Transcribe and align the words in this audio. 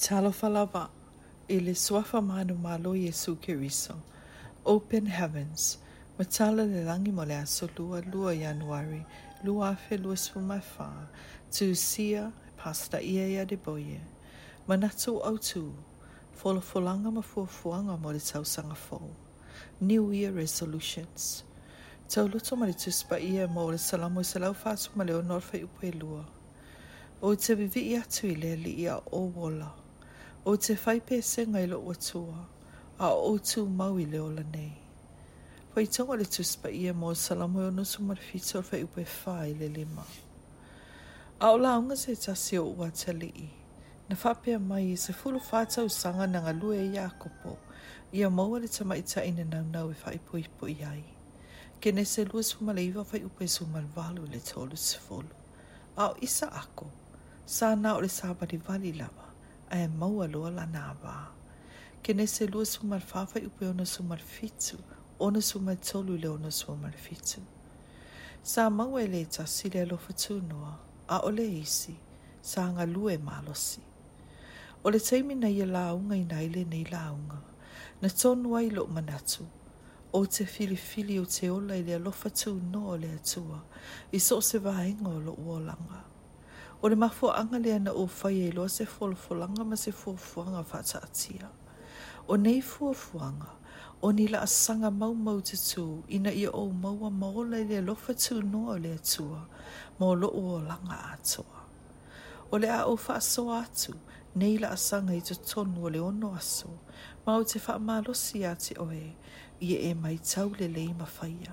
Chalo 0.00 0.32
falava 0.32 0.88
i 1.48 1.60
suafa 1.74 2.22
manu 2.22 2.54
malo 2.54 2.94
Yesu 2.94 3.36
Keriso. 3.36 3.94
Open 4.64 5.04
heavens. 5.06 5.76
Matala 6.18 6.64
le 6.64 6.84
langi 6.86 7.12
mo 7.12 7.20
aso 7.24 7.68
lua 7.76 8.32
Januari 8.34 9.04
lua 9.44 9.76
fe 9.76 9.98
ma 10.40 10.58
fa 10.58 11.06
tu 11.52 11.74
sia 11.74 12.32
pasta 12.56 12.96
iea 13.02 13.44
de 13.46 13.56
boye. 13.56 14.00
Manatu 14.66 15.22
au 15.22 15.36
tu. 15.36 15.74
Fola 16.34 16.62
folanga 16.62 17.12
ma 17.12 17.20
fuafuanga 17.20 18.00
mo 18.00 18.10
le 18.10 18.20
tausanga 18.20 18.74
fo. 18.74 19.02
New 19.82 20.12
Year 20.12 20.32
Resolutions. 20.32 21.42
Tau 22.08 22.26
luto 22.26 22.56
ma 22.56 22.64
le 22.64 22.72
tuspa 22.72 23.20
ia 23.20 23.46
mo 23.46 23.68
salamu 23.76 24.20
i 24.22 24.24
salau 24.24 24.54
ma 24.96 25.04
le 25.04 25.12
onor 25.12 25.42
fe 25.42 25.62
upe 25.62 25.92
lua. 25.92 26.24
O 27.20 27.34
te 27.36 27.52
vivi 27.54 27.92
i 27.92 27.96
atu 27.98 28.28
i 28.28 28.34
le 28.34 28.90
o 29.12 29.30
walla. 29.36 29.74
o 30.44 30.56
te 30.56 30.72
whaipe 30.74 31.22
singa 31.22 31.60
i 31.60 31.66
lo 31.66 31.78
o 31.84 31.92
tua, 31.94 32.46
a 32.98 33.08
o 33.12 33.36
tū 33.38 33.66
mau 33.68 33.98
i 34.00 34.06
leo 34.08 34.30
la 34.32 34.42
nei. 34.52 34.72
Pai 35.74 35.84
tonga 35.86 36.16
le 36.16 36.24
tuspa 36.24 36.68
i 36.72 36.86
e 36.88 36.92
mō 36.96 37.10
salamu 37.14 37.60
e 37.60 37.66
ono 37.68 37.84
su 37.84 38.02
marifito 38.02 38.62
fa 38.62 38.76
i 38.78 38.82
upe 38.88 39.04
whai 39.04 39.54
le 39.54 39.68
lima. 39.68 40.04
A 41.40 41.50
o 41.50 41.56
la 41.58 41.76
unga 41.78 41.96
se 41.96 42.16
tasi 42.16 42.56
o 42.58 42.64
ua 42.64 42.88
te 42.90 43.12
lii, 43.12 43.50
na 44.08 44.16
whapea 44.16 44.58
mai 44.58 44.92
i 44.92 44.96
se 44.96 45.12
fulu 45.12 45.38
whātau 45.50 45.90
sanga 45.92 46.26
na 46.26 46.40
ngā 46.46 46.58
lue 46.62 46.78
i 46.88 46.96
e 46.96 46.98
a 47.04 47.10
kopo, 47.20 47.58
i 48.12 48.24
a 48.24 48.30
maua 48.30 48.62
le 48.64 48.68
tamaita 48.68 49.20
i 49.22 49.32
na 49.36 49.44
nau 49.50 49.64
nau 49.68 49.90
e 49.92 49.96
whai 50.04 50.18
pui 50.18 50.46
pui 50.58 50.76
ai. 50.84 51.04
Kene 51.80 52.04
se 52.04 52.24
lua 52.24 52.42
su 52.42 52.64
maleiva 52.64 53.04
fa 53.04 53.16
i 53.18 53.24
upe 53.28 53.46
su 53.48 53.66
malvalu 53.66 54.24
le 54.32 54.40
tolu 54.40 54.76
se 54.76 54.98
fulu. 54.98 55.34
A 55.96 56.08
o 56.10 56.16
isa 56.20 56.48
ako, 56.52 56.86
sa 57.44 57.74
na 57.74 57.92
o 57.96 58.00
le 58.00 58.08
sabari 58.08 58.56
vali 58.56 58.92
lava. 58.92 59.28
a 59.72 59.86
mau 59.98 60.20
aloa 60.24 60.50
lana 60.56 60.80
avā 60.92 61.14
kenese 62.04 62.46
lua 62.52 62.64
sumalfafa 62.66 63.38
i 63.38 63.44
upe 63.46 63.66
ona 63.66 63.84
su 63.86 64.02
fitu, 64.02 64.78
ona 65.20 65.38
sumaltolu 65.40 66.18
tolu 66.18 66.18
le 66.18 66.28
ona 66.28 66.90
fitu. 66.90 67.40
sa 68.42 68.70
mau 68.70 68.98
e 68.98 69.06
lē 69.06 69.22
si 69.46 69.68
le 69.70 69.80
alofa 69.82 70.12
tunoa 70.12 70.78
a 71.08 71.20
ole 71.22 71.42
e 71.44 71.60
isi 71.62 71.94
sa 72.42 72.66
agalue 72.66 73.14
e 73.14 73.18
malosi 73.18 73.80
o 74.82 74.90
le 74.90 74.98
taimi 74.98 75.34
na 75.34 75.46
ia 75.48 75.66
lauga 75.66 76.02
nei 76.08 76.26
e 76.30 76.34
ai 76.34 76.48
lenei 76.48 76.86
lauga 76.90 77.38
na 78.02 78.08
tonu 78.08 78.56
ai 78.56 78.70
lo'o 78.70 78.88
manatu 78.88 79.44
o 80.12 80.18
te 80.26 80.44
fili 80.46 81.18
o 81.20 81.24
te 81.26 81.50
ola 81.50 81.76
i 81.76 81.82
le 81.84 81.94
alofa 81.94 82.30
tunoa 82.30 82.92
o 82.92 82.96
le 82.96 83.08
atua 83.12 83.58
i 84.12 84.18
so 84.18 84.36
o 84.36 84.40
se 84.40 84.58
vaega 84.58 85.06
o 85.12 85.18
lo'u 85.26 85.44
olaga 85.58 85.98
O 86.82 86.88
le 86.88 86.96
mafo 86.96 87.28
anga 87.30 87.58
le 87.58 87.72
ana 87.74 87.92
o 87.92 88.06
fai 88.06 88.36
e 88.48 88.52
loa 88.56 88.66
se 88.68 88.84
fol 88.88 89.12
folanga 89.14 89.62
ma 89.68 89.76
se 89.76 89.92
fua 89.92 90.16
fuanga 90.16 90.64
fata 90.64 90.98
atia. 91.04 91.46
O 92.28 92.36
nei 92.36 92.62
fua 92.62 92.94
fuanga, 92.94 93.50
o 94.02 94.10
ni 94.12 94.26
la 94.28 94.38
asanga 94.40 94.90
mau 94.90 95.12
mau 95.14 95.42
te 95.44 95.58
tū, 95.60 95.84
ina 96.08 96.32
i 96.32 96.46
o 96.46 96.70
maua 96.72 97.10
maola 97.10 97.60
i 97.60 97.66
le 97.68 97.82
lofa 97.84 98.14
tū 98.16 98.40
noa 98.42 98.78
le 98.80 98.94
atua, 98.96 99.42
ma 99.98 100.06
o 100.06 100.14
lo 100.14 100.28
o 100.32 100.56
langa 100.60 100.96
atoa. 101.12 101.60
O 102.50 102.56
le 102.56 102.70
a 102.72 102.86
o 102.86 102.96
fa 102.96 103.18
aso 103.20 103.44
atu, 103.52 103.92
nei 104.34 104.56
la 104.56 104.70
asanga 104.72 105.12
i 105.14 105.20
te 105.20 105.34
tonu 105.36 105.84
o 105.84 105.88
le 105.90 106.00
ono 106.00 106.32
aso, 106.34 106.72
ma 107.26 107.36
o 107.36 107.44
te 107.44 107.58
fa 107.60 107.76
malo 107.78 108.14
si 108.14 108.40
a 108.46 108.54
te 108.56 108.80
oe, 108.80 109.06
i 109.60 109.76
e 109.88 109.92
mai 109.94 110.16
tau 110.18 110.48
le 110.56 110.68
leima 110.68 111.04
faia. 111.04 111.52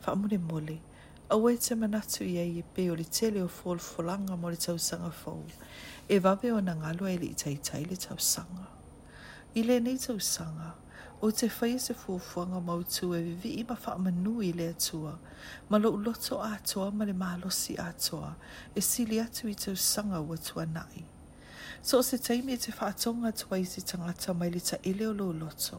Fa 0.00 0.16
mune 0.16 0.38
mole, 0.38 0.60
mole. 0.80 0.84
Awe 1.32 1.56
te 1.56 1.74
manatu 1.78 2.24
ia 2.26 2.42
i 2.44 2.62
pe 2.74 2.88
o 2.90 2.94
le 2.98 3.02
tele 3.06 3.38
o 3.46 3.48
fol 3.48 3.78
folanga 3.78 4.34
mo 4.36 4.48
le 4.50 4.56
tau 4.58 4.78
sanga 4.82 5.10
fau. 5.14 5.44
E 6.08 6.18
vabe 6.18 6.50
o 6.50 6.58
na 6.60 6.72
ngalo 6.74 7.06
e 7.06 7.18
le 7.18 7.26
itai 7.30 7.52
tai 7.62 7.84
le 7.90 7.94
tau 7.94 8.16
sanga. 8.18 8.64
I 9.54 9.62
le 9.62 9.76
nei 9.80 9.94
tau 9.96 10.18
sanga, 10.18 10.74
o 11.22 11.30
te 11.30 11.46
whai 11.46 11.78
se 11.78 11.94
fuafuanga 11.94 12.60
mautu 12.66 13.14
e 13.14 13.20
vivi 13.22 13.50
e 13.60 13.60
i 13.62 13.66
mawha 13.68 13.94
amanu 13.94 14.40
i 14.42 14.50
le 14.58 14.66
atua. 14.74 15.12
Ma 15.68 15.78
lo 15.78 15.92
loto 15.94 16.40
atoa 16.42 16.90
ma 16.90 17.04
le 17.04 17.12
mahalosi 17.14 17.76
atoa 17.78 18.34
e 18.74 18.80
sili 18.80 19.20
atu 19.22 19.46
i 19.54 19.54
tau 19.54 19.76
sanga 19.76 20.18
wa 20.20 20.34
tua 20.36 20.64
nai. 20.66 21.04
So 21.80 22.02
se 22.02 22.18
taimi 22.18 22.54
e 22.58 22.64
te 22.66 22.72
whaatonga 22.72 23.30
tua 23.36 23.56
i 23.62 23.64
si 23.64 23.80
tangata 23.82 24.34
mai 24.34 24.50
li 24.50 24.60
ta 24.70 24.78
ele 24.82 25.06
o 25.06 25.12
lo 25.12 25.30
loto. 25.30 25.78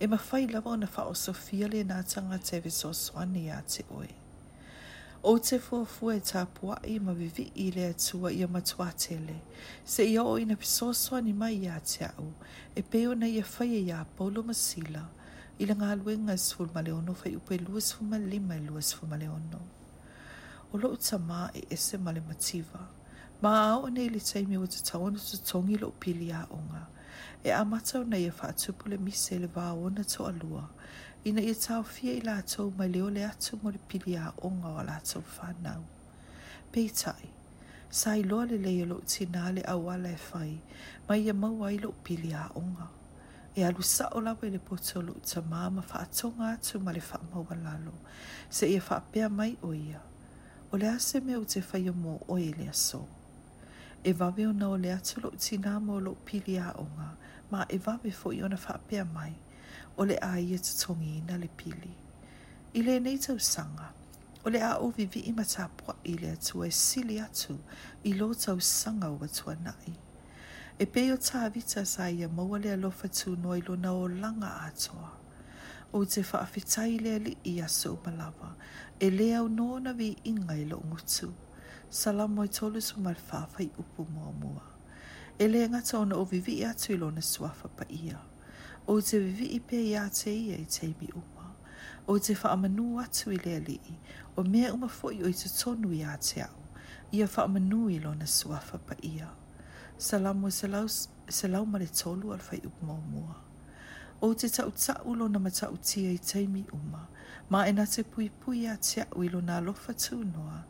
E 0.00 0.06
mawhai 0.06 0.48
lawa 0.54 0.72
o 0.72 0.76
na 0.80 0.88
wha 0.96 1.04
o 1.12 1.12
sofia 1.12 1.68
le 1.68 1.84
nga 1.84 2.02
tangata 2.02 2.56
e 2.56 2.60
viso 2.64 2.88
swani 2.96 3.46
a 3.52 3.60
te 3.60 3.84
oe 3.92 4.08
o 5.22 5.34
te 5.38 5.58
fuafua 5.60 6.14
e 6.16 6.20
tāpua 6.24 6.78
i 6.88 6.94
ma 7.04 7.12
vivi 7.12 7.44
i 7.60 7.66
le 7.74 7.84
atua 7.90 8.30
i 8.32 8.40
a 8.42 8.46
matua 8.48 8.88
Se 9.84 10.04
i 10.04 10.18
o 10.18 10.38
ina 10.38 10.56
pisoso 10.56 11.20
ni 11.20 11.32
mai 11.32 11.60
i 11.62 11.68
a 11.68 11.78
te 11.80 12.04
au, 12.04 12.32
e 12.76 12.82
peo 12.82 13.14
na 13.14 13.26
i 13.26 13.36
a 13.36 13.40
e 13.40 13.44
whai 13.44 13.68
e 13.76 13.80
i 13.86 13.90
a 13.92 14.06
paulo 14.16 14.42
masila, 14.42 15.08
i 15.58 15.66
le 15.66 15.74
ngā 15.74 15.98
luenga 16.02 16.32
e 16.32 16.38
sifu 16.38 16.68
ma 16.74 16.80
le 16.80 16.92
ono, 16.92 17.12
fai 17.14 17.36
upe 17.36 17.58
lua 17.60 17.80
sifu 17.80 18.04
ma 18.04 18.16
lima 18.16 18.56
i 18.56 18.60
lua 18.64 18.80
sifu 18.80 19.06
ma 19.06 19.16
le 19.16 19.28
O 20.72 20.78
lo 20.78 20.88
uta 20.88 21.18
mā 21.18 21.50
e 21.54 21.66
ese 21.74 21.98
ma 21.98 22.12
le 22.12 22.20
mativa, 22.20 22.88
ma 23.42 23.50
a 23.70 23.78
o 23.78 23.86
nei 23.88 24.08
le 24.08 24.20
taimi 24.20 24.56
o 24.56 24.66
te 24.66 24.80
taona 24.84 25.18
tu 25.18 25.36
tongi 25.44 25.76
lo 25.76 25.90
pili 26.00 26.30
a 26.32 26.46
onga, 26.48 26.86
e 27.46 27.50
amatau 27.60 28.02
nei 28.12 28.26
e 28.28 28.32
whaatupule 28.40 28.96
mise 29.06 29.38
le 29.38 29.48
wā 29.56 29.64
ona 29.86 30.02
to 30.12 30.20
alua. 30.30 30.64
Ina 31.28 31.42
ia 31.42 31.54
tau 31.66 31.82
fia 31.94 32.12
i 32.16 32.20
lātou 32.26 32.70
mai 32.76 32.86
leo 32.92 33.08
le 33.10 33.24
atu 33.30 33.58
mo 33.62 33.70
le 33.74 33.80
pili 33.90 34.14
a 34.18 34.32
onga 34.48 34.70
o 34.80 34.84
lātou 34.90 35.22
whanau. 35.36 35.82
Peitai, 36.72 37.28
sa 38.00 38.14
i 38.16 38.22
loa 38.22 38.46
le 38.50 38.58
leo 38.66 38.86
lo 38.94 38.98
ti 39.12 39.26
le 39.26 39.62
au 39.74 39.90
ala 39.94 40.10
e 40.14 40.18
whai, 40.30 40.54
mai 41.08 41.20
ia 41.20 41.32
e 41.32 41.36
mau 41.42 41.64
ai 41.64 41.78
lo 41.78 41.92
pili 42.04 42.32
a 42.34 42.46
onga. 42.54 42.88
E 43.54 43.64
alu 43.64 43.82
sa 43.82 44.08
o 44.12 44.20
lawe 44.20 44.46
le 44.54 44.58
poto 44.58 45.00
lo 45.02 45.14
ta 45.28 45.40
māma 45.40 45.82
whaatonga 45.90 46.52
atu 46.54 46.78
ma 46.80 46.92
le 46.92 47.00
whaamau 47.08 47.46
alalo, 47.50 47.94
se 48.50 48.64
ia 48.66 48.80
whaapea 48.88 49.28
mai 49.30 49.56
o 49.62 49.72
ia. 49.74 50.00
O 50.72 50.76
le 50.76 50.88
ase 50.96 51.20
me 51.20 51.34
o 51.36 51.44
te 51.44 51.60
whai 51.60 51.88
o 51.88 51.92
mō 51.92 52.18
o 52.28 52.38
e 52.38 52.52
le 52.56 52.68
asoa 52.68 53.19
e 54.04 54.12
vame 54.12 54.46
ona 54.48 54.68
o 54.70 54.76
le 54.76 54.92
atu 54.92 55.20
lo 55.20 55.30
tina 55.30 55.78
mo 55.80 55.98
lo 56.00 56.14
pili 56.26 56.56
a 56.58 56.70
o 56.78 56.84
nga, 56.94 57.08
ma 57.50 57.60
e 57.74 57.78
vame 57.78 58.10
fo 58.10 58.32
i 58.32 58.42
ona 58.42 58.56
whapea 58.64 59.04
mai, 59.16 59.34
o 59.98 60.02
le 60.04 60.16
a 60.16 60.38
i 60.40 60.54
e 60.54 60.58
tutongi 60.58 61.14
na 61.26 61.34
le 61.36 61.48
pili. 61.58 61.92
I 62.74 62.80
le 62.86 62.98
nei 63.00 63.18
tau 63.18 63.38
sanga, 63.38 63.86
o 64.44 64.48
le 64.50 64.60
a 64.64 64.74
o 64.84 64.88
vivi 64.96 65.20
i 65.28 65.32
matapua 65.32 65.94
i 66.10 66.14
le 66.20 66.28
atu 66.36 66.56
e 66.64 66.70
sili 66.70 67.16
atu 67.20 67.56
i 68.04 68.10
lo 68.18 68.28
tau 68.34 68.58
sanga 68.60 69.08
o 69.10 69.18
atua 69.24 69.54
nai. 69.66 69.94
E 70.80 70.86
peo 70.86 71.18
tā 71.20 71.44
vita 71.52 71.84
sa 71.84 72.08
ia 72.08 72.28
maua 72.28 72.56
le 72.58 72.72
alofa 72.72 73.08
tū 73.18 73.34
noi 73.42 73.60
lo 73.68 73.74
na 73.76 73.90
o 73.92 74.06
langa 74.08 74.50
atoa. 74.68 75.10
O 75.92 76.04
te 76.06 76.22
whaafitai 76.22 76.92
le 77.04 77.10
ali 77.18 77.34
i 77.52 77.58
aso 77.66 77.98
malawa, 78.04 78.50
e 79.04 79.10
le 79.10 79.28
au 79.36 79.48
nōna 79.48 79.92
vi 79.96 80.16
inga 80.24 80.56
i 80.56 80.64
lo 80.70 80.78
ngutu. 80.88 81.32
Salam 81.92 82.44
i 82.44 82.48
tolu 82.48 82.80
su 82.80 82.94
fafa 83.26 83.62
i 83.62 83.68
upo 83.78 84.04
mua 84.04 84.30
mua. 84.32 84.62
E 85.38 85.48
le 85.48 85.68
ngata 85.68 85.98
ona 85.98 86.16
o 86.16 86.24
vivi 86.24 86.62
atu 86.64 86.92
i 86.92 87.20
suafa 87.22 87.68
pa 87.68 87.84
ia. 87.88 88.16
O 88.86 89.00
te 89.00 89.18
vivi 89.18 89.44
i 89.46 89.60
pe 89.60 89.76
i 89.76 89.94
ate 89.96 90.30
ia 90.32 90.56
i 90.56 90.66
teimi 90.66 91.08
uma. 91.14 91.50
O 92.06 92.16
te 92.18 92.36
amanu 92.44 93.00
atu 93.00 93.32
i 93.32 93.36
le 93.36 93.56
alii. 93.56 93.98
O 94.36 94.42
mea 94.44 94.72
uma 94.72 94.86
i 95.10 95.22
o 95.22 95.26
i 95.28 95.32
te 95.34 95.48
tonu 95.48 95.90
i 95.92 96.02
ate 96.04 96.42
au. 96.42 96.62
Ia 97.12 97.26
whaamanu 97.26 97.88
i 97.90 97.98
lona 97.98 98.26
suafa 98.26 98.78
pa 98.78 98.94
ia. 99.02 99.28
Salam 99.98 100.46
i 100.46 100.50
salau 101.30 101.66
mare 101.66 101.86
tolu 101.86 102.32
al 102.32 102.38
fai 102.40 102.60
upo 102.66 102.86
mua 102.86 102.98
mua. 103.10 103.34
O 104.22 104.34
te 104.34 104.48
tau 104.48 104.70
ulo 105.04 105.28
na 105.28 105.38
mata 105.40 105.66
tia 105.82 106.10
i 106.12 106.18
teimi 106.18 106.62
uma. 106.72 107.08
Ma 107.50 107.66
ena 107.66 107.84
te 107.92 108.02
pui 108.12 108.28
pui 108.40 108.66
a 108.72 108.76
te 108.76 109.02
au 109.12 109.22
i 109.24 109.28
alofa 109.58 109.92
tūnoa. 109.92 110.24
noa. 110.34 110.64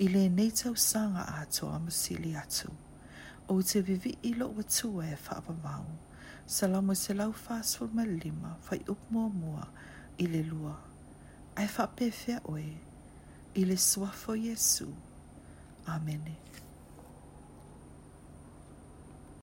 i 0.00 0.08
le 0.08 0.28
nei 0.28 0.50
tau 0.50 0.74
sanga 0.74 1.24
a 1.34 1.44
toa 1.44 1.78
masili 1.78 2.34
atu. 2.36 2.70
O 3.48 3.62
te 3.62 3.80
vivi 3.80 4.12
i 4.22 4.30
lo 4.38 4.46
watua 4.56 5.04
e 5.06 5.16
whaapa 5.26 5.54
mau. 5.64 5.86
Salamo 6.56 6.94
se 7.02 7.12
lau 7.20 7.32
fāsua 7.44 7.86
ma 7.96 8.04
lima 8.22 8.52
whai 8.66 8.80
upmua 8.94 9.26
mua 9.42 9.64
i 10.18 10.24
le 10.32 10.42
lua. 10.50 10.76
Ai 11.58 11.68
whapewhia 11.76 12.38
oe 12.52 12.70
i 13.58 13.64
le 13.68 13.76
suafo 13.76 14.32
Jesu. 14.44 14.88
Amen. 15.94 16.67